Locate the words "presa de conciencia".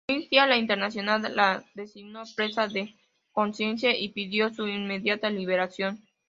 2.35-3.95